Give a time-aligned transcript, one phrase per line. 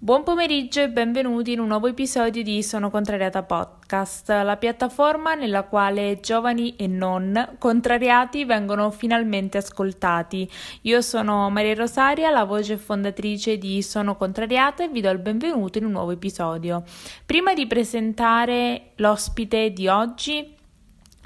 [0.00, 5.64] Buon pomeriggio e benvenuti in un nuovo episodio di Sono Contrariata Podcast, la piattaforma nella
[5.64, 10.48] quale giovani e non contrariati vengono finalmente ascoltati.
[10.82, 15.78] Io sono Maria Rosaria, la voce fondatrice di Sono Contrariata e vi do il benvenuto
[15.78, 16.84] in un nuovo episodio.
[17.26, 20.54] Prima di presentare l'ospite di oggi,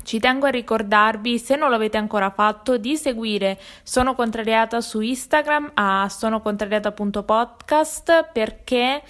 [0.02, 5.72] ci tengo a ricordarvi, se non l'avete ancora fatto, di seguire Sono Contrariata su Instagram
[5.74, 9.02] a sonocontrariata.podcast perché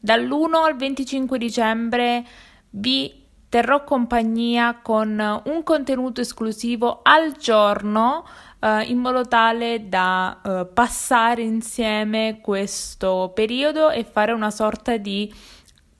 [0.00, 2.24] dall'1 al 25 dicembre
[2.70, 8.24] vi terrò compagnia con un contenuto esclusivo al giorno
[8.58, 15.30] eh, in modo tale da eh, passare insieme questo periodo e fare una sorta di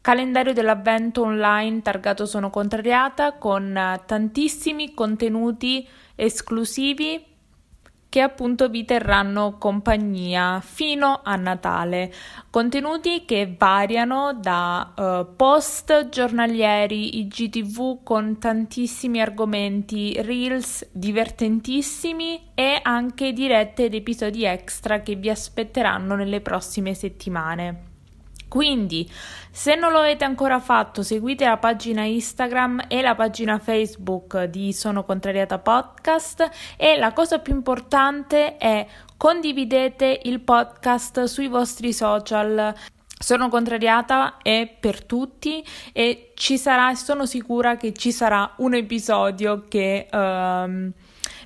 [0.03, 7.25] Calendario dell'avvento online targato Sono Contrariata con eh, tantissimi contenuti esclusivi
[8.09, 12.13] che appunto vi terranno compagnia fino a Natale.
[12.51, 23.33] Contenuti che variano da uh, post giornalieri, IGTV con tantissimi argomenti, reels divertentissimi e anche
[23.33, 27.92] dirette ed episodi extra che vi aspetteranno nelle prossime settimane.
[28.53, 29.11] Quindi,
[29.51, 34.75] se non lo avete ancora fatto, seguite la pagina Instagram e la pagina Facebook di
[34.75, 38.87] Sono Contrariata Podcast e la cosa più importante è
[39.17, 42.75] condividete il podcast sui vostri social.
[43.19, 49.65] Sono contrariata è per tutti e ci sarà, sono sicura che ci sarà un episodio
[49.67, 50.93] che um,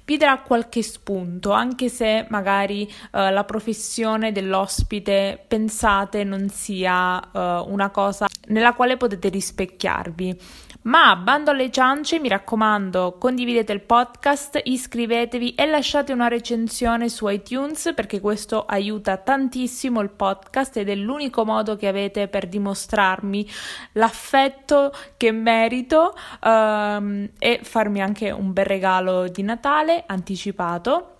[0.06, 7.38] vi darà qualche spunto, anche se magari uh, la professione dell'ospite pensate non sia uh,
[7.70, 10.38] una cosa nella quale potete rispecchiarvi.
[10.86, 17.26] Ma bando alle ciance, mi raccomando, condividete il podcast, iscrivetevi e lasciate una recensione su
[17.26, 23.48] iTunes perché questo aiuta tantissimo il podcast ed è l'unico modo che avete per dimostrarmi
[23.92, 31.15] l'affetto che merito um, e farmi anche un bel regalo di Natale anticipato.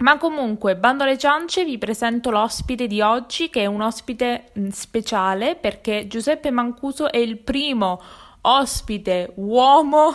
[0.00, 4.68] Ma comunque, bando alle ciance, vi presento l'ospite di oggi, che è un ospite mm,
[4.68, 8.00] speciale perché Giuseppe Mancuso è il primo
[8.42, 10.12] ospite uomo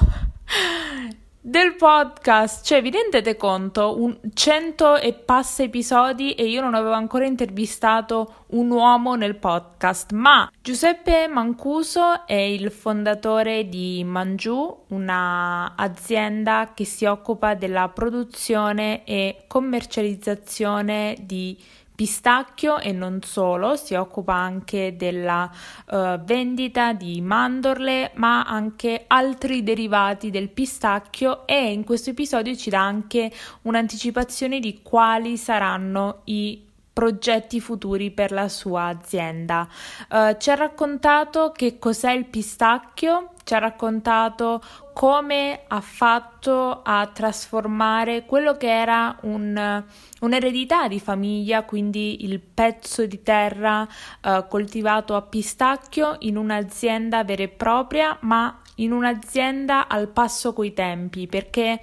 [1.46, 2.66] del podcast.
[2.66, 4.02] Cioè, vi rendete conto?
[4.02, 10.14] Un cento e passa episodi e io non avevo ancora intervistato un uomo nel podcast.
[10.14, 19.44] Ma Giuseppe Mancuso è il fondatore di Mangiù, un'azienda che si occupa della produzione e
[19.48, 21.60] commercializzazione di
[21.96, 25.50] pistacchio e non solo, si occupa anche della
[25.90, 32.70] uh, vendita di mandorle, ma anche altri derivati del pistacchio e in questo episodio ci
[32.70, 33.32] dà anche
[33.64, 39.68] un'anticipazione di quali saranno i progetti futuri per la sua azienda.
[40.10, 44.62] Uh, ci ha raccontato che cos'è il pistacchio, ci ha raccontato
[44.94, 49.84] come ha fatto a trasformare quello che era un,
[50.22, 53.88] un'eredità di famiglia, quindi il pezzo di terra
[54.22, 60.74] uh, coltivato a pistacchio, in un'azienda vera e propria, ma in un'azienda al passo coi
[60.74, 61.80] tempi, perché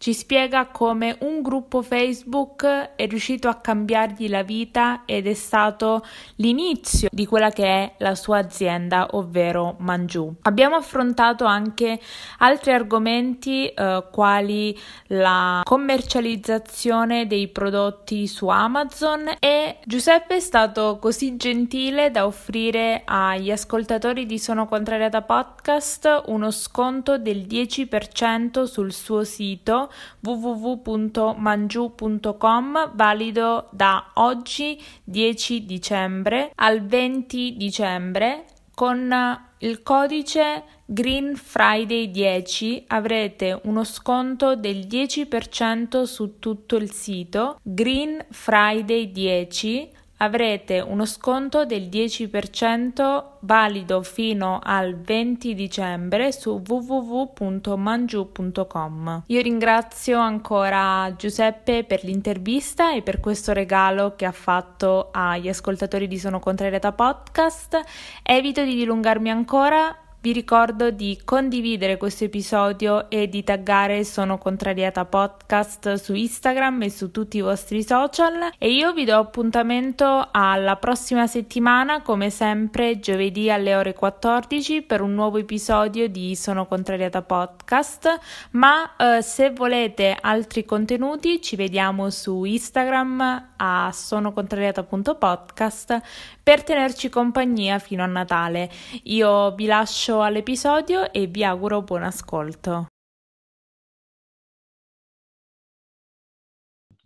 [0.00, 2.64] ci spiega come un gruppo Facebook
[2.96, 6.02] è riuscito a cambiargli la vita ed è stato
[6.36, 10.32] l'inizio di quella che è la sua azienda, ovvero Mangiù.
[10.40, 12.00] Abbiamo affrontato anche
[12.38, 14.74] altri argomenti eh, quali
[15.08, 23.50] la commercializzazione dei prodotti su Amazon e Giuseppe è stato così gentile da offrire agli
[23.50, 29.88] ascoltatori di Sono Contrariata Podcast uno sconto del 10% sul suo sito
[30.20, 39.14] www.mangiu.com valido da oggi 10 dicembre al 20 dicembre con
[39.58, 48.24] il codice Green Friday 10 avrete uno sconto del 10% su tutto il sito Green
[48.30, 49.90] Friday 10
[50.22, 59.22] avrete uno sconto del 10% valido fino al 20 dicembre su www.mangiu.com.
[59.26, 66.06] Io ringrazio ancora Giuseppe per l'intervista e per questo regalo che ha fatto agli ascoltatori
[66.06, 67.80] di Sono Contrariata Podcast.
[68.22, 75.06] Evito di dilungarmi ancora vi ricordo di condividere questo episodio e di taggare Sono Contrariata
[75.06, 78.52] Podcast su Instagram e su tutti i vostri social.
[78.58, 85.00] E io vi do appuntamento alla prossima settimana come sempre giovedì alle ore 14 per
[85.00, 88.18] un nuovo episodio di Sono Contrariata Podcast.
[88.50, 96.02] Ma eh, se volete altri contenuti ci vediamo su Instagram a sonocontrariata.podcast
[96.50, 98.68] per tenerci compagnia fino a Natale.
[99.04, 102.86] Io vi lascio all'episodio e vi auguro buon ascolto.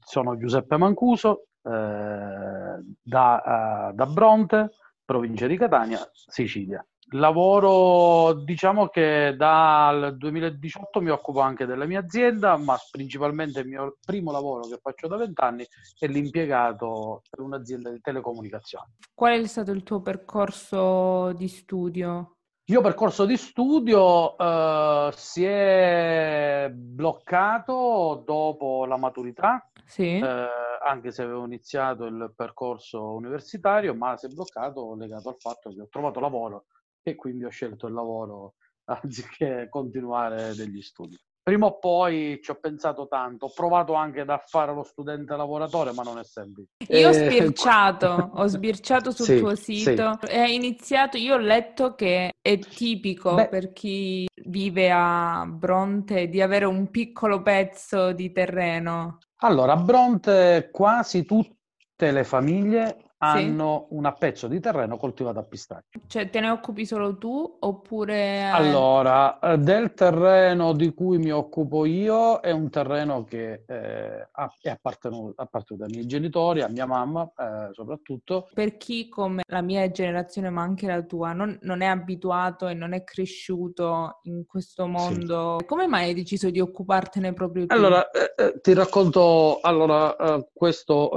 [0.00, 4.70] Sono Giuseppe Mancuso, eh, da, uh, da Bronte,
[5.05, 6.82] provincia di Catania, Sicilia.
[7.14, 13.99] Lavoro, diciamo che dal 2018 mi occupo anche della mia azienda, ma principalmente il mio
[14.05, 15.64] primo lavoro che faccio da vent'anni
[15.96, 18.87] è l'impiegato per un'azienda di telecomunicazioni.
[19.14, 22.38] Qual è stato il tuo percorso di studio?
[22.64, 30.19] Il mio percorso di studio eh, si è bloccato dopo la maturità, sì.
[30.19, 30.46] eh,
[30.84, 35.81] anche se avevo iniziato il percorso universitario, ma si è bloccato legato al fatto che
[35.81, 36.64] ho trovato lavoro
[37.05, 38.55] e quindi ho scelto il lavoro
[38.91, 41.17] anziché continuare degli studi.
[41.45, 45.93] Prima o poi ci ho pensato tanto, ho provato anche a fare lo studente lavoratore,
[45.93, 46.71] ma non è semplice.
[46.89, 50.31] Io ho eh, sbirciato, ho sbirciato sul sì, tuo sito sì.
[50.31, 56.41] e iniziato, io ho letto che è tipico Beh, per chi vive a Bronte di
[56.41, 59.19] avere un piccolo pezzo di terreno.
[59.43, 63.96] Allora, a Bronte quasi tutte le famiglie hanno sì.
[63.96, 66.00] un pezzo di terreno coltivato a pistacchio.
[66.06, 68.43] Cioè, te ne occupi solo tu oppure...
[68.50, 74.28] Allora, eh, del terreno di cui mi occupo io è un terreno che eh,
[74.61, 78.49] è appartenuto, appartenuto, ai miei genitori, a mia mamma eh, soprattutto.
[78.52, 82.75] Per chi come la mia generazione, ma anche la tua, non, non è abituato e
[82.75, 85.67] non è cresciuto in questo mondo, sì.
[85.67, 87.75] come mai hai deciso di occupartene proprio tu?
[87.75, 91.10] Allora, eh, eh ti racconto, allora, eh, questo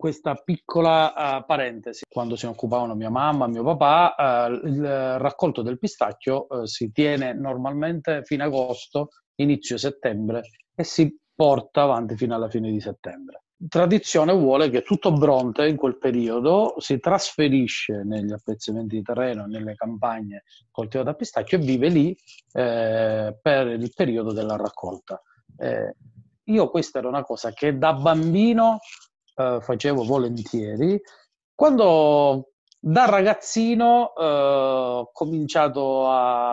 [0.00, 2.04] questa piccola uh, parentesi.
[2.08, 7.34] Quando si occupavano mia mamma mio papà, uh, il raccolto del pistacchio uh, si tiene
[7.34, 10.40] normalmente fino agosto, inizio settembre
[10.74, 13.42] e si porta avanti fino alla fine di settembre.
[13.68, 19.74] Tradizione vuole che tutto Bronte in quel periodo si trasferisce negli appezzamenti di terreno, nelle
[19.74, 22.16] campagne coltivate a pistacchio e vive lì
[22.54, 25.20] eh, per il periodo della raccolta.
[25.58, 25.94] Eh,
[26.44, 28.78] io questa era una cosa che da bambino
[29.36, 31.00] eh, facevo volentieri.
[31.54, 36.52] Quando da ragazzino eh, ho cominciato a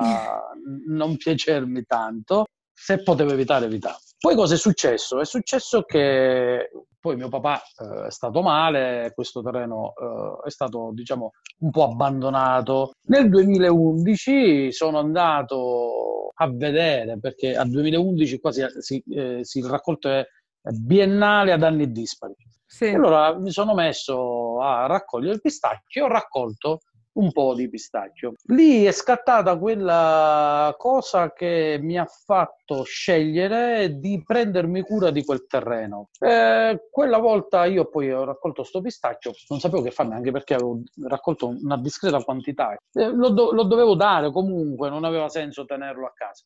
[0.88, 3.98] non piacermi tanto, se potevo evitare, evitavo.
[4.20, 5.22] Poi cosa è successo?
[5.22, 10.92] È successo che poi mio papà eh, è stato male, questo terreno eh, è stato
[10.94, 12.94] diciamo un po' abbandonato.
[13.08, 20.10] Nel 2011 sono andato a vedere perché al 2011 quasi si, eh, si, il raccolto
[20.10, 20.26] è
[20.72, 22.36] biennale ad anni dispari.
[22.68, 22.88] Sì.
[22.88, 26.80] Allora mi sono messo a raccogliere il pistacchio ho raccolto
[27.18, 28.34] un po' di pistacchio.
[28.50, 35.48] Lì è scattata quella cosa che mi ha fatto scegliere di prendermi cura di quel
[35.48, 36.10] terreno.
[36.19, 40.54] Eh, quella volta io poi ho raccolto questo pistacchio, non sapevo che farne anche perché
[40.54, 42.75] avevo raccolto una discreta quantità.
[42.94, 46.44] Eh, lo, do- lo dovevo dare comunque, non aveva senso tenerlo a casa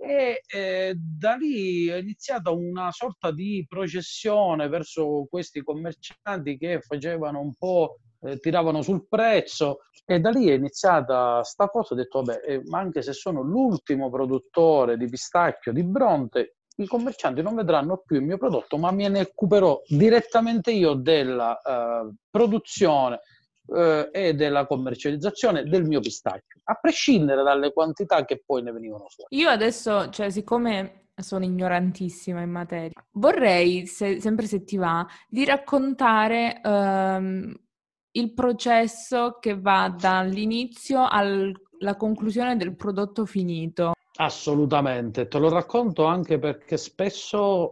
[0.00, 7.40] e eh, da lì è iniziata una sorta di processione verso questi commercianti che facevano
[7.40, 9.80] un po', eh, tiravano sul prezzo.
[10.06, 13.42] E da lì è iniziata sta cosa, ho detto vabbè, eh, ma anche se sono
[13.42, 18.90] l'ultimo produttore di pistacchio di Bronte, i commercianti non vedranno più il mio prodotto, ma
[18.90, 23.20] me ne occuperò direttamente io della uh, produzione,
[23.74, 29.06] eh, e della commercializzazione del mio pistacchio, a prescindere dalle quantità che poi ne venivano
[29.08, 29.36] fuori.
[29.36, 35.44] Io adesso, cioè, siccome sono ignorantissima in materia, vorrei, se, sempre se ti va, di
[35.44, 37.54] raccontare ehm,
[38.12, 43.92] il processo che va dall'inizio alla conclusione del prodotto finito.
[44.16, 47.70] Assolutamente, te lo racconto anche perché spesso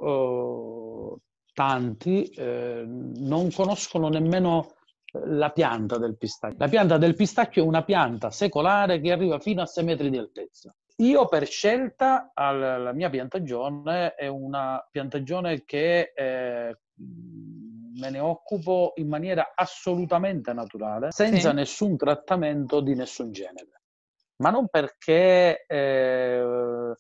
[1.15, 1.17] eh,
[1.53, 4.77] tanti eh, non conoscono nemmeno
[5.27, 6.59] la pianta del pistacchio.
[6.59, 10.19] La pianta del pistacchio è una pianta secolare che arriva fino a 6 metri di
[10.19, 10.75] altezza.
[10.97, 19.09] Io per scelta la mia piantagione è una piantagione che eh, me ne occupo in
[19.09, 21.55] maniera assolutamente naturale, senza sì.
[21.55, 23.83] nessun trattamento di nessun genere.
[24.39, 26.97] Ma non perché eh,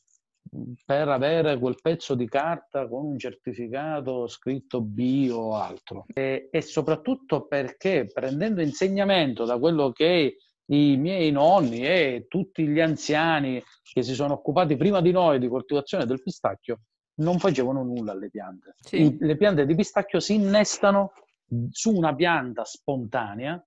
[0.84, 6.06] per avere quel pezzo di carta con un certificato scritto bio o altro.
[6.12, 10.36] E, e, soprattutto perché prendendo insegnamento da quello che
[10.70, 15.48] i miei nonni e tutti gli anziani che si sono occupati prima di noi di
[15.48, 16.80] coltivazione del pistacchio
[17.18, 18.74] non facevano nulla alle piante.
[18.80, 19.16] Sì.
[19.18, 21.12] Le piante di pistacchio si innestano
[21.70, 23.62] su una pianta spontanea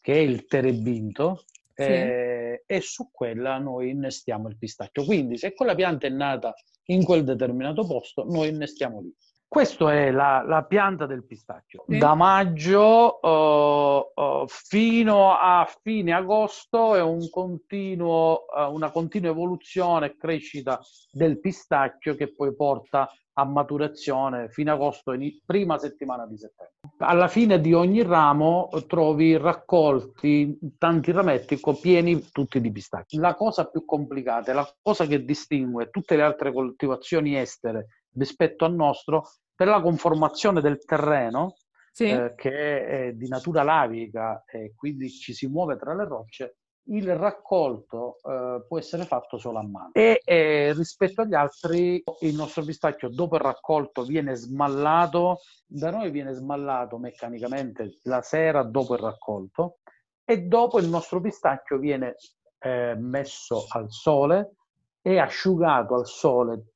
[0.00, 1.44] che è il terebinto
[1.76, 1.82] sì.
[1.82, 5.04] eh, e su quella noi innestiamo il pistacchio.
[5.04, 6.54] Quindi se quella pianta è nata
[6.86, 9.14] in quel determinato posto, noi innestiamo lì.
[9.48, 11.84] Questa è la, la, pianta del pistacchio.
[11.86, 11.98] Sì.
[11.98, 20.06] Da maggio uh, uh, fino a fine agosto è un continuo, uh, una continua evoluzione
[20.06, 20.80] e crescita
[21.12, 26.75] del pistacchio che poi porta a maturazione fino agosto, in prima settimana di settembre.
[26.98, 33.18] Alla fine di ogni ramo trovi raccolti tanti rametti pieni tutti di pistacchi.
[33.18, 38.74] La cosa più complicata, la cosa che distingue tutte le altre coltivazioni estere rispetto al
[38.74, 41.56] nostro, per la conformazione del terreno,
[41.92, 42.08] sì.
[42.08, 46.56] eh, che è di natura lavica e quindi ci si muove tra le rocce,
[46.88, 49.90] il raccolto eh, può essere fatto solo a mano.
[49.92, 55.40] E eh, rispetto agli altri il nostro pistacchio dopo il raccolto viene smallato.
[55.66, 59.78] Da noi viene smallato meccanicamente la sera dopo il raccolto
[60.24, 62.16] e dopo il nostro pistacchio viene
[62.58, 64.54] eh, messo al sole
[65.02, 66.74] e asciugato al sole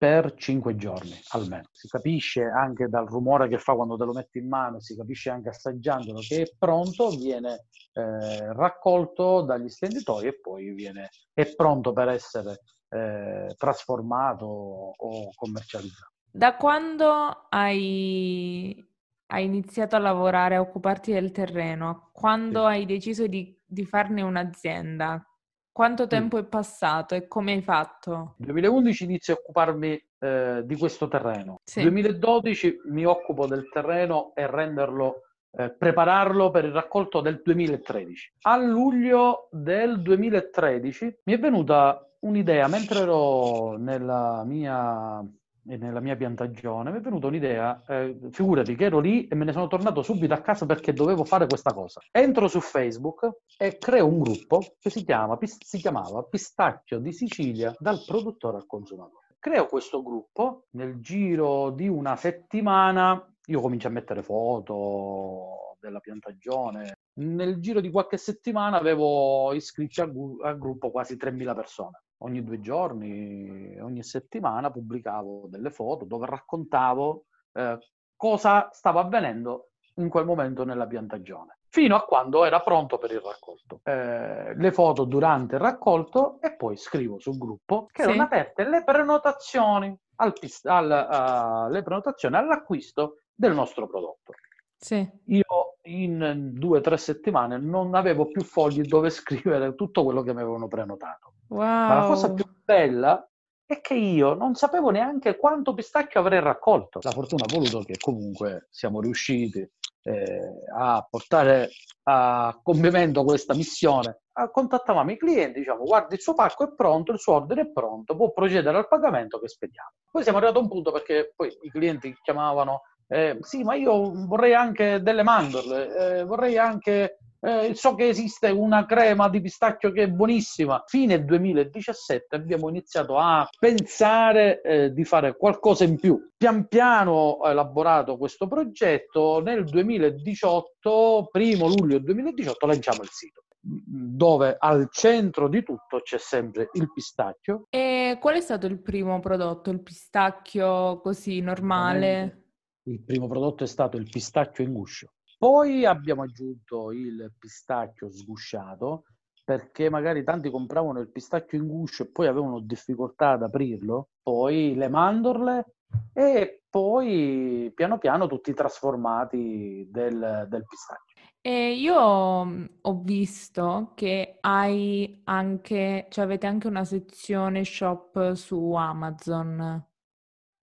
[0.00, 1.68] per cinque giorni almeno.
[1.72, 5.28] Si capisce anche dal rumore che fa quando te lo metti in mano, si capisce
[5.28, 11.92] anche assaggiandolo che è pronto, viene eh, raccolto dagli stenditori e poi viene, è pronto
[11.92, 16.12] per essere eh, trasformato o commercializzato.
[16.30, 18.82] Da quando hai,
[19.26, 22.66] hai, iniziato a lavorare, a occuparti del terreno, quando sì.
[22.68, 25.29] hai deciso di, di farne un'azienda,
[25.72, 28.34] quanto tempo è passato e come hai fatto?
[28.38, 31.50] Nel 2011 inizio a occuparmi eh, di questo terreno.
[31.52, 31.82] Nel sì.
[31.82, 35.22] 2012 mi occupo del terreno e renderlo,
[35.52, 38.34] eh, prepararlo per il raccolto del 2013.
[38.42, 45.24] A luglio del 2013 mi è venuta un'idea mentre ero nella mia
[45.64, 49.52] nella mia piantagione, mi è venuta un'idea, eh, figurati che ero lì e me ne
[49.52, 52.00] sono tornato subito a casa perché dovevo fare questa cosa.
[52.10, 57.74] Entro su Facebook e creo un gruppo che si, chiama, si chiamava Pistacchio di Sicilia
[57.78, 59.26] dal produttore al consumatore.
[59.38, 66.98] Creo questo gruppo, nel giro di una settimana io comincio a mettere foto della piantagione.
[67.14, 70.12] Nel giro di qualche settimana avevo iscritti al,
[70.58, 77.78] gruppo quasi 3.000 persone ogni due giorni, ogni settimana pubblicavo delle foto dove raccontavo eh,
[78.16, 83.20] cosa stava avvenendo in quel momento nella piantagione, fino a quando era pronto per il
[83.20, 83.80] raccolto.
[83.82, 88.08] Eh, le foto durante il raccolto e poi scrivo sul gruppo che sì.
[88.08, 90.32] erano aperte le prenotazioni, al,
[90.64, 94.32] al, uh, le prenotazioni all'acquisto del nostro prodotto.
[94.76, 95.06] Sì.
[95.26, 95.44] Io
[95.82, 100.40] in due o tre settimane non avevo più fogli dove scrivere tutto quello che mi
[100.40, 101.34] avevano prenotato.
[101.50, 101.60] Wow.
[101.60, 103.28] Ma la cosa più bella
[103.66, 106.98] è che io non sapevo neanche quanto pistacchio avrei raccolto.
[107.02, 109.68] La fortuna ha voluto che comunque siamo riusciti
[110.02, 111.70] eh, a portare
[112.04, 114.22] a compimento questa missione.
[114.50, 118.16] Contattavamo i clienti, diciamo guarda il suo pacco è pronto, il suo ordine è pronto,
[118.16, 119.90] può procedere al pagamento che spediamo.
[120.10, 124.12] Poi siamo arrivati a un punto perché poi i clienti chiamavano eh, sì, ma io
[124.26, 129.92] vorrei anche delle mandorle, eh, vorrei anche eh, so che esiste una crema di pistacchio
[129.92, 130.84] che è buonissima.
[130.86, 136.30] Fine 2017 abbiamo iniziato a pensare eh, di fare qualcosa in più.
[136.36, 139.40] Pian piano ho elaborato questo progetto.
[139.40, 146.70] Nel 2018, primo luglio 2018, lanciamo il sito dove al centro di tutto c'è sempre
[146.72, 147.66] il pistacchio.
[147.68, 149.70] E qual è stato il primo prodotto?
[149.70, 152.44] Il pistacchio così normale?
[152.84, 155.12] Il primo prodotto è stato il pistacchio in guscio.
[155.40, 159.04] Poi abbiamo aggiunto il pistacchio sgusciato
[159.42, 164.74] perché magari tanti compravano il pistacchio in guscio e poi avevano difficoltà ad aprirlo, poi
[164.74, 165.76] le mandorle
[166.12, 171.22] e poi piano piano tutti i trasformati del, del pistacchio.
[171.40, 178.74] E io mm, ho visto che hai anche, cioè avete anche una sezione shop su
[178.74, 179.86] Amazon.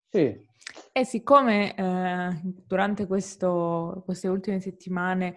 [0.08, 0.43] Sì,
[0.92, 5.36] e siccome eh, durante questo, queste ultime settimane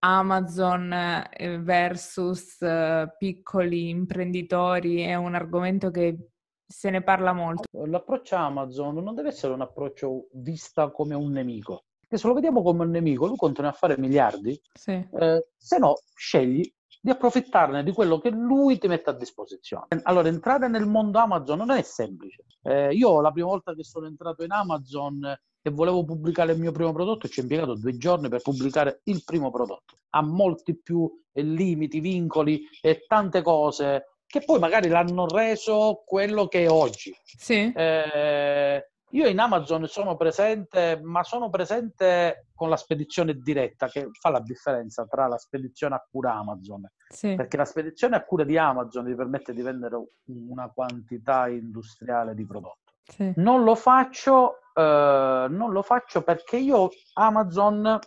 [0.00, 6.30] Amazon eh, versus eh, piccoli imprenditori è un argomento che
[6.66, 7.64] se ne parla molto.
[7.86, 11.84] L'approccio Amazon non deve essere un approccio vista come un nemico.
[12.00, 14.92] Perché se lo vediamo come un nemico, lui continua a fare miliardi, sì.
[14.92, 16.62] eh, se no scegli
[17.00, 19.86] di approfittarne di quello che lui ti mette a disposizione.
[20.02, 22.44] Allora, entrare nel mondo Amazon non è semplice.
[22.62, 25.24] Eh, io la prima volta che sono entrato in Amazon
[25.60, 29.22] e volevo pubblicare il mio primo prodotto, ci ho impiegato due giorni per pubblicare il
[29.24, 29.98] primo prodotto.
[30.10, 36.64] Ha molti più limiti, vincoli e tante cose che poi magari l'hanno reso quello che
[36.64, 37.14] è oggi.
[37.24, 37.72] Sì.
[37.74, 44.30] Eh, io in Amazon sono presente, ma sono presente con la spedizione diretta, che fa
[44.30, 46.90] la differenza tra la spedizione a cura Amazon.
[47.08, 47.34] Sì.
[47.34, 49.96] Perché la spedizione a cura di Amazon ti permette di vendere
[50.26, 52.92] una quantità industriale di prodotto.
[53.02, 53.32] Sì.
[53.36, 57.98] Non lo faccio, eh, non lo faccio perché io Amazon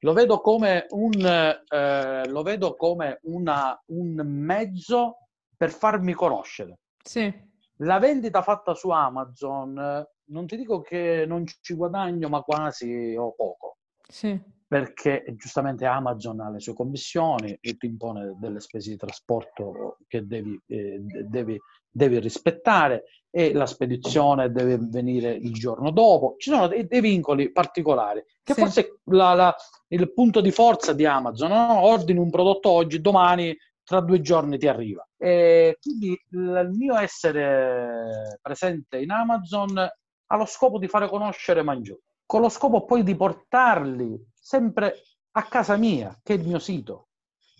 [0.00, 1.24] lo vedo come un,
[1.68, 5.18] eh, lo vedo come una, un mezzo
[5.56, 6.78] per farmi conoscere.
[7.02, 7.32] Sì.
[7.80, 13.32] La vendita fatta su Amazon, non ti dico che non ci guadagno, ma quasi o
[13.34, 13.78] poco.
[14.08, 19.98] Sì perché giustamente Amazon ha le sue commissioni e ti impone delle spese di trasporto
[20.08, 21.56] che devi, eh, devi,
[21.88, 26.34] devi, rispettare e la spedizione deve venire il giorno dopo.
[26.38, 28.60] Ci sono dei, dei vincoli particolari che sì.
[28.60, 29.56] forse è la, la,
[29.88, 31.50] il punto di forza di Amazon.
[31.50, 31.84] No?
[31.84, 35.06] Ordini un prodotto oggi, domani, tra due giorni ti arriva.
[35.16, 39.88] E quindi il mio essere presente in Amazon
[40.26, 45.02] ha lo scopo di fare conoscere Mangiù, con lo scopo poi di portarli sempre
[45.32, 47.08] a casa mia, che è il mio sito.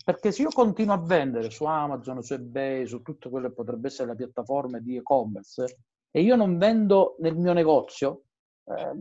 [0.03, 3.87] Perché se io continuo a vendere su Amazon, su eBay, su tutte quelle che potrebbero
[3.87, 8.23] essere le piattaforme di e-commerce, e io non vendo nel mio negozio,
[8.65, 8.91] eh,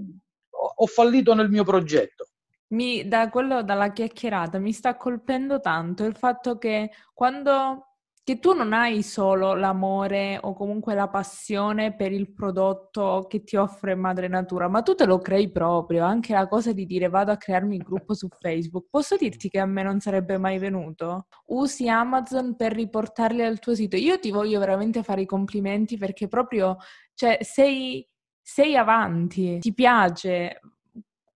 [0.51, 2.27] ho fallito nel mio progetto.
[2.69, 7.96] Mi, da quello, dalla chiacchierata mi sta colpendo tanto il fatto che quando
[8.27, 13.55] che tu non hai solo l'amore o comunque la passione per il prodotto che ti
[13.55, 17.31] offre Madre Natura, ma tu te lo crei proprio, anche la cosa di dire vado
[17.31, 18.89] a crearmi il gruppo su Facebook.
[18.91, 21.29] Posso dirti che a me non sarebbe mai venuto?
[21.51, 23.95] Usi Amazon per riportarli al tuo sito.
[23.95, 26.79] Io ti voglio veramente fare i complimenti perché proprio,
[27.15, 28.05] cioè, sei,
[28.43, 30.61] sei avanti, ti piace,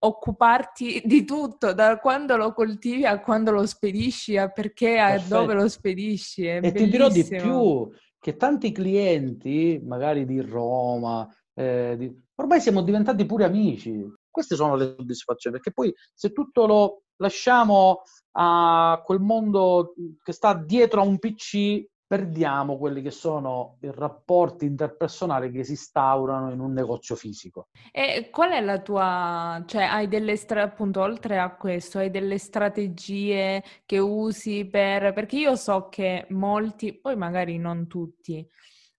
[0.03, 5.35] occuparti di tutto, da quando lo coltivi a quando lo spedisci, a perché, a Perfetto.
[5.35, 6.47] dove lo spedisci.
[6.47, 6.85] E bellissimo.
[6.85, 12.15] ti dirò di più, che tanti clienti, magari di Roma, eh, di...
[12.37, 14.03] ormai siamo diventati pure amici.
[14.31, 18.03] Queste sono le soddisfazioni, perché poi se tutto lo lasciamo
[18.33, 24.65] a quel mondo che sta dietro a un PC, perdiamo quelli che sono i rapporti
[24.65, 27.69] interpersonali che si instaurano in un negozio fisico.
[27.93, 32.39] E qual è la tua, cioè hai delle stra- appunto oltre a questo, hai delle
[32.39, 38.45] strategie che usi per, perché io so che molti, poi magari non tutti,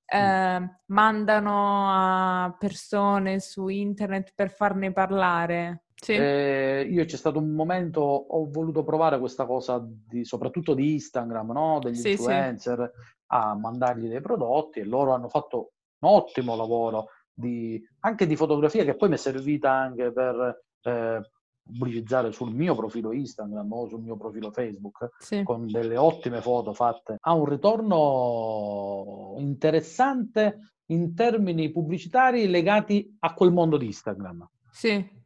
[0.05, 5.83] eh, mandano a persone su internet per farne parlare.
[6.03, 6.13] Sì.
[6.13, 11.51] Eh, io c'è stato un momento, ho voluto provare questa cosa, di, soprattutto di Instagram,
[11.51, 11.79] no?
[11.79, 13.01] degli sì, influencer, sì.
[13.27, 18.83] a mandargli dei prodotti e loro hanno fatto un ottimo lavoro di, anche di fotografia
[18.83, 21.21] che poi mi è servita anche per eh,
[21.61, 25.43] pubblicizzare sul mio profilo Instagram o sul mio profilo Facebook sì.
[25.43, 27.17] con delle ottime foto fatte.
[27.19, 34.49] Ha un ritorno interessante in termini pubblicitari legati a quel mondo di Instagram.
[34.71, 35.19] Sì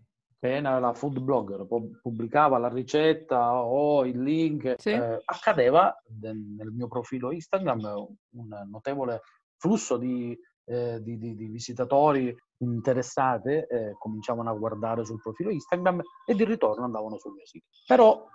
[0.45, 1.65] appena la food blogger
[2.01, 4.91] pubblicava la ricetta o il link, sì.
[4.91, 7.79] eh, accadeva nel mio profilo Instagram
[8.35, 9.21] un notevole
[9.57, 16.01] flusso di, eh, di, di, di visitatori interessati, eh, cominciavano a guardare sul profilo Instagram
[16.25, 17.65] e di ritorno andavano sul mio sito.
[17.87, 18.27] Però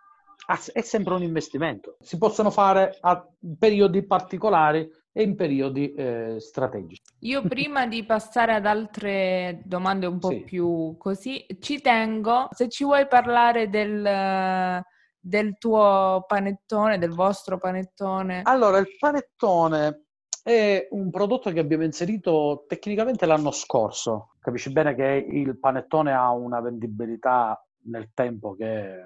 [0.72, 1.96] è sempre un investimento.
[2.00, 3.24] Si possono fare a
[3.58, 7.02] periodi particolari e in periodi eh, strategici.
[7.20, 10.42] Io prima di passare ad altre domande un po' sì.
[10.42, 14.82] più così, ci tengo, se ci vuoi parlare del,
[15.18, 18.42] del tuo panettone, del vostro panettone.
[18.44, 20.04] Allora, il panettone
[20.42, 24.34] è un prodotto che abbiamo inserito tecnicamente l'anno scorso.
[24.40, 29.04] Capisci bene che il panettone ha una vendibilità nel tempo che è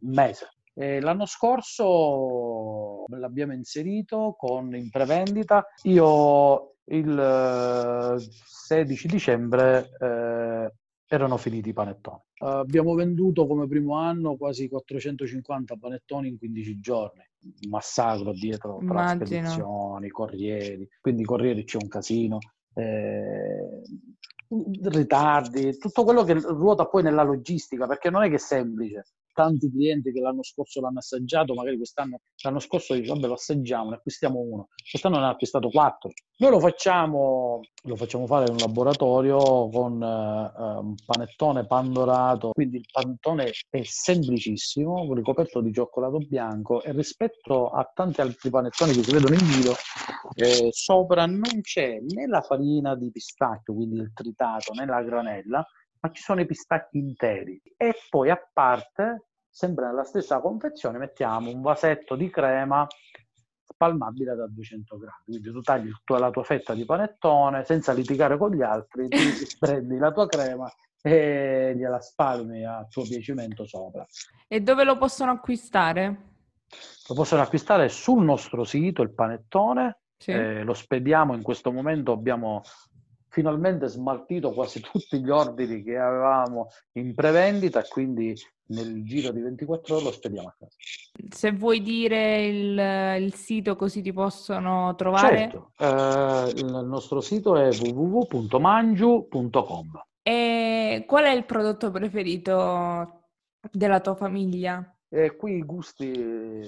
[0.00, 0.55] un mese.
[0.78, 5.64] Eh, l'anno scorso l'abbiamo inserito con in prevendita.
[5.84, 10.70] Io il 16 dicembre eh,
[11.08, 12.20] erano finiti i panettoni.
[12.38, 17.26] Uh, abbiamo venduto come primo anno quasi 450 panettoni in 15 giorni.
[17.40, 19.24] Un massacro dietro tra Immagino.
[19.24, 20.86] spedizioni, corrieri.
[21.00, 22.38] Quindi corrieri c'è un casino.
[22.74, 23.80] Eh,
[24.90, 29.70] ritardi, tutto quello che ruota poi nella logistica, perché non è che è semplice tanti
[29.70, 33.96] clienti che l'anno scorso l'hanno assaggiato, magari quest'anno, l'anno scorso dice vabbè lo assaggiamo, ne
[33.96, 36.10] acquistiamo uno, quest'anno ne ha acquistato quattro.
[36.38, 42.78] Noi lo facciamo, lo facciamo fare in un laboratorio con uh, un panettone pandorato, quindi
[42.78, 49.02] il panettone è semplicissimo, ricoperto di cioccolato bianco e rispetto a tanti altri panettoni che
[49.02, 49.72] si vedono in video,
[50.34, 55.66] eh, sopra non c'è né la farina di pistacchio, quindi il tritato, né la granella,
[56.00, 57.60] ma ci sono i pistacchi interi.
[57.76, 59.25] E poi a parte,
[59.56, 62.86] sempre nella stessa confezione, mettiamo un vasetto di crema
[63.64, 65.22] spalmabile da 200 grammi.
[65.24, 69.08] Quindi tu tagli tutta la tua fetta di panettone senza litigare con gli altri,
[69.58, 74.04] prendi la tua crema e gliela spalmi a tuo piacimento sopra.
[74.46, 76.34] E dove lo possono acquistare?
[77.08, 80.00] Lo possono acquistare sul nostro sito, il panettone.
[80.18, 80.32] Sì.
[80.32, 82.60] Eh, lo spediamo in questo momento, abbiamo
[83.36, 88.34] finalmente smaltito quasi tutti gli ordini che avevamo in prevendita e quindi
[88.68, 90.74] nel giro di 24 ore lo spediamo a casa.
[91.28, 92.78] Se vuoi dire il,
[93.22, 95.50] il sito così ti possono trovare.
[95.50, 100.04] Certo, eh, il nostro sito è www.mangiu.com.
[100.22, 103.24] E qual è il prodotto preferito
[103.70, 104.90] della tua famiglia?
[105.08, 106.66] E qui i gusti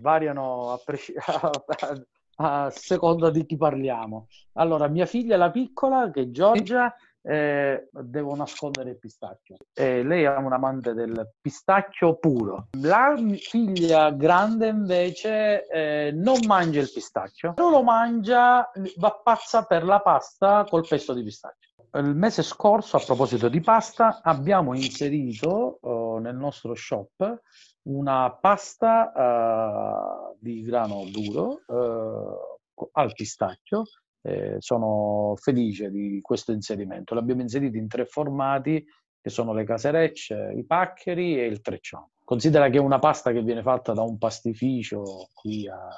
[0.00, 1.14] variano a, preci-
[2.36, 4.28] a seconda di chi parliamo.
[4.54, 6.94] Allora, mia figlia, la piccola, che è Giorgia,
[7.26, 9.56] eh, devo nascondere il pistacchio.
[9.72, 12.68] Eh, lei è un amante del pistacchio puro.
[12.80, 19.84] La figlia grande invece eh, non mangia il pistacchio, non lo mangia, va pazza per
[19.84, 21.70] la pasta col pesto di pistacchio.
[21.94, 27.42] Il mese scorso, a proposito di pasta, abbiamo inserito oh, nel nostro shop
[27.82, 33.84] una pasta uh, di grano duro uh, al pistacchio.
[34.26, 37.14] Eh, sono felice di questo inserimento.
[37.14, 38.84] L'abbiamo inserito in tre formati
[39.20, 42.08] che sono le caserecce, i paccheri e il treccione.
[42.24, 45.88] Considera che è una pasta che viene fatta da un pastificio qui a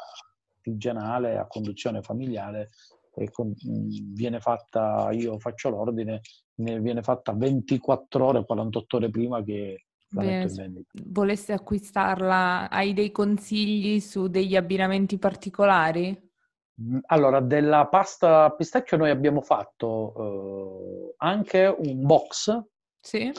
[0.67, 2.71] artigianale, a conduzione familiare,
[3.17, 3.55] e con,
[4.13, 6.21] viene fatta, io faccio l'ordine,
[6.55, 10.49] viene fatta 24 ore, 48 ore prima che Bene,
[11.07, 16.25] voleste acquistarla, hai dei consigli su degli abbinamenti particolari?
[17.07, 22.63] Allora, della pasta pistacchio noi abbiamo fatto uh, anche un box
[23.01, 23.33] sì.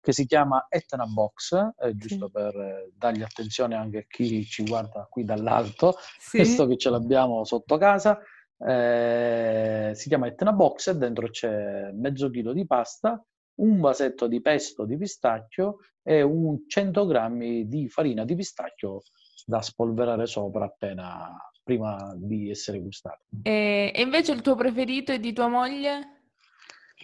[0.00, 2.32] che si chiama Etna Box, eh, giusto sì.
[2.32, 6.38] per eh, dargli attenzione anche a chi ci guarda qui dall'alto, sì.
[6.38, 8.18] visto che ce l'abbiamo sotto casa.
[8.58, 13.22] Eh, si chiama Etna Box e dentro c'è mezzo chilo di pasta,
[13.56, 19.02] un vasetto di pesto di pistacchio e un 100 grammi di farina di pistacchio
[19.46, 23.24] da spolverare sopra appena prima di essere gustato.
[23.42, 26.14] E, e invece il tuo preferito è di tua moglie?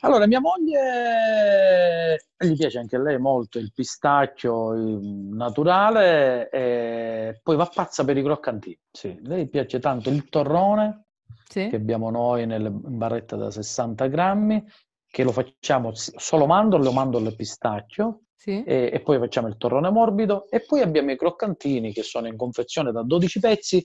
[0.02, 7.66] Allora, mia moglie gli piace anche a lei molto il pistacchio naturale e poi va
[7.66, 8.78] pazza per i croccantini.
[8.90, 11.08] Sì, lei piace tanto il torrone
[11.50, 11.66] sì.
[11.68, 14.64] che abbiamo noi nelle barrette da 60 grammi
[15.10, 18.62] che lo facciamo solo mandorle o mandorle e pistacchio sì.
[18.62, 22.36] e, e, poi facciamo il torrone morbido e poi abbiamo i croccantini che sono in
[22.36, 23.84] confezione da 12 pezzi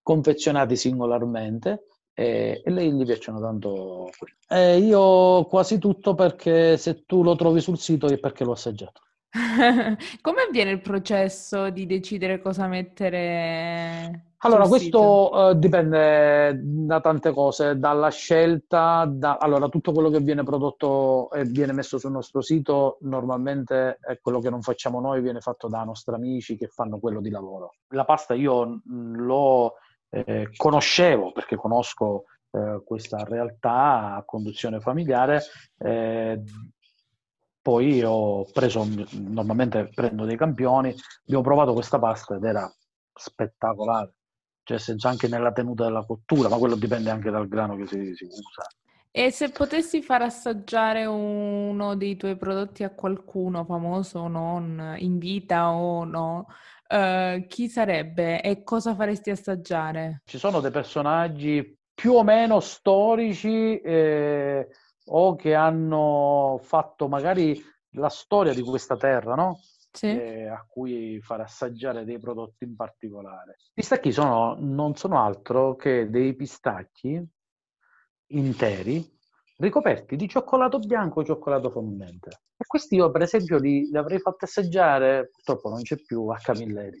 [0.00, 4.08] confezionati singolarmente e, e lei gli piacciono tanto
[4.48, 9.02] eh, io quasi tutto perché se tu lo trovi sul sito è perché l'ho assaggiato
[10.20, 17.78] come avviene il processo di decidere cosa mettere allora, questo uh, dipende da tante cose,
[17.78, 19.38] dalla scelta, da...
[19.38, 24.40] allora tutto quello che viene prodotto e viene messo sul nostro sito normalmente è quello
[24.40, 27.74] che non facciamo noi, viene fatto da nostri amici che fanno quello di lavoro.
[27.90, 29.74] La pasta io lo
[30.10, 35.40] eh, conoscevo perché conosco eh, questa realtà a conduzione familiare,
[35.78, 36.42] eh,
[37.62, 40.94] poi ho preso, normalmente prendo dei campioni,
[41.24, 42.70] abbiamo provato questa pasta ed era
[43.14, 44.14] spettacolare
[44.64, 48.14] cioè senso anche nella tenuta della cottura, ma quello dipende anche dal grano che si,
[48.14, 48.66] si usa.
[49.10, 55.18] E se potessi far assaggiare uno dei tuoi prodotti a qualcuno, famoso o non, in
[55.18, 56.46] vita o no,
[56.88, 60.22] uh, chi sarebbe e cosa faresti assaggiare?
[60.24, 64.68] Ci sono dei personaggi più o meno storici eh,
[65.06, 67.60] o che hanno fatto magari
[67.96, 69.58] la storia di questa terra, no?
[69.92, 70.06] sì.
[70.06, 73.56] eh, a cui far assaggiare dei prodotti in particolare.
[73.58, 77.22] I pistacchi sono, non sono altro che dei pistacchi
[78.28, 79.20] interi
[79.58, 82.30] ricoperti di cioccolato bianco o cioccolato fondente.
[82.56, 86.38] E questi io, per esempio, li, li avrei fatti assaggiare, purtroppo non c'è più a
[86.42, 87.00] Camilleri,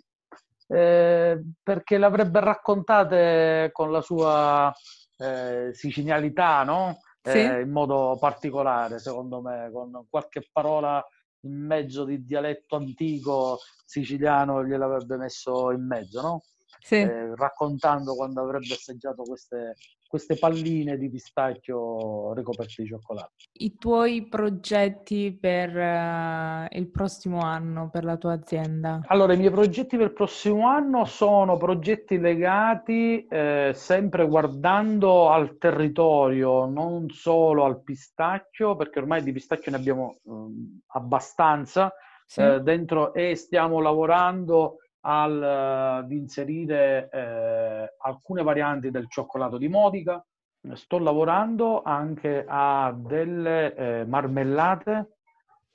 [0.68, 4.72] eh, perché le avrebbe raccontate con la sua
[5.18, 6.98] eh, sicilianità, no?
[7.22, 7.38] Sì.
[7.38, 11.04] Eh, in modo particolare, secondo me, con qualche parola
[11.44, 16.42] in mezzo di dialetto antico siciliano gliel'avrebbe messo in mezzo, no?
[16.82, 16.96] Sì.
[16.96, 19.76] Eh, raccontando quando avrebbe assaggiato queste,
[20.08, 23.30] queste palline di pistacchio ricoperte di cioccolato.
[23.52, 29.00] I tuoi progetti per uh, il prossimo anno, per la tua azienda?
[29.06, 35.58] Allora, i miei progetti per il prossimo anno sono progetti legati eh, sempre guardando al
[35.58, 41.92] territorio, non solo al pistacchio, perché ormai di pistacchio ne abbiamo um, abbastanza
[42.26, 42.40] sì.
[42.40, 49.68] eh, dentro e stiamo lavorando al, uh, di inserire eh, alcune varianti del cioccolato di
[49.68, 50.24] Modica.
[50.74, 55.16] Sto lavorando anche a delle eh, marmellate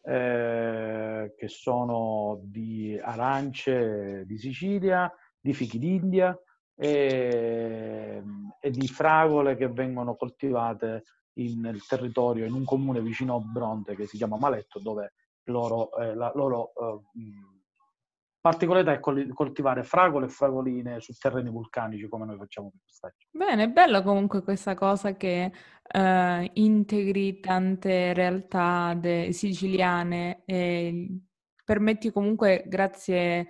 [0.02, 6.38] eh, che sono di arance di Sicilia, di fichi d'India
[6.74, 8.24] e,
[8.62, 14.08] e di fragole che vengono coltivate nel territorio, in un comune vicino a Bronte che
[14.08, 15.14] si chiama Maletto, dove
[15.44, 17.00] loro, eh, la loro eh,
[18.40, 23.28] particolarità è coltivare fragole e fragoline su terreni vulcanici come noi facciamo per pistacchi.
[23.32, 25.52] Bene, è bella comunque questa cosa che
[25.90, 31.22] eh, integri tante realtà de- siciliane e
[31.64, 33.48] permetti comunque, grazie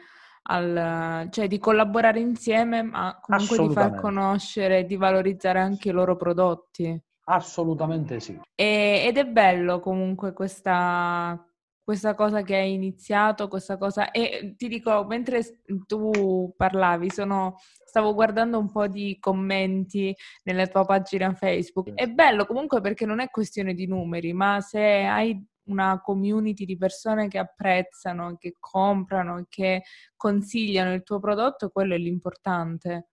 [0.50, 6.16] al, cioè di collaborare insieme, ma comunque di far conoscere, di valorizzare anche i loro
[6.16, 7.00] prodotti.
[7.30, 8.40] Assolutamente sì.
[8.56, 11.47] E, ed è bello comunque questa,
[11.88, 14.12] questa cosa che hai iniziato, questa cosa...
[14.12, 20.84] E ti dico, mentre tu parlavi, sono, stavo guardando un po' di commenti nella tua
[20.84, 21.94] pagina Facebook.
[21.94, 26.76] È bello comunque perché non è questione di numeri, ma se hai una community di
[26.76, 29.84] persone che apprezzano, che comprano, che
[30.18, 33.12] consigliano il tuo prodotto, quello è l'importante.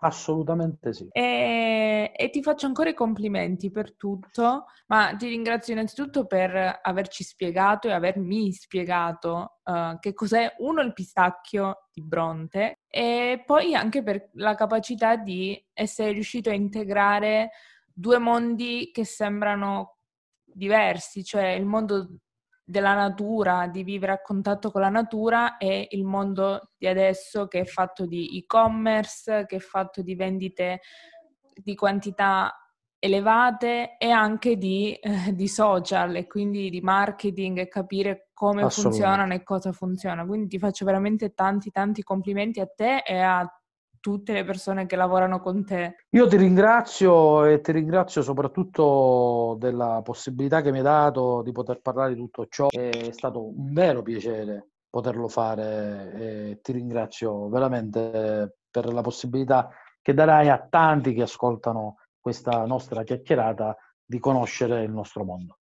[0.00, 1.08] Assolutamente sì.
[1.10, 7.24] E, e, ti faccio ancora i complimenti per tutto, ma ti ringrazio innanzitutto per averci
[7.24, 14.04] spiegato e avermi spiegato uh, che cos'è uno il pistacchio di Bronte e poi anche
[14.04, 17.50] per la capacità di essere riuscito a integrare
[17.92, 19.96] due mondi che sembrano
[20.44, 22.18] diversi, cioè il mondo
[22.68, 27.60] della natura, di vivere a contatto con la natura e il mondo di adesso che
[27.60, 30.82] è fatto di e-commerce, che è fatto di vendite
[31.54, 32.54] di quantità
[32.98, 39.32] elevate e anche di, eh, di social e quindi di marketing e capire come funzionano
[39.32, 40.26] e cosa funziona.
[40.26, 43.50] Quindi ti faccio veramente tanti tanti complimenti a te e a
[44.00, 46.04] tutte le persone che lavorano con te.
[46.10, 51.80] Io ti ringrazio e ti ringrazio soprattutto della possibilità che mi hai dato di poter
[51.80, 52.68] parlare di tutto ciò.
[52.68, 59.68] È stato un vero piacere poterlo fare e ti ringrazio veramente per la possibilità
[60.00, 65.57] che darai a tanti che ascoltano questa nostra chiacchierata di conoscere il nostro mondo.